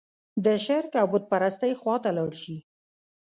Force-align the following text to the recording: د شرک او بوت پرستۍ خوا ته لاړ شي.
د 0.45 0.47
شرک 0.65 0.91
او 1.01 1.07
بوت 1.11 1.23
پرستۍ 1.31 1.73
خوا 1.79 1.95
ته 2.03 2.09
لاړ 2.17 2.31
شي. 2.43 2.57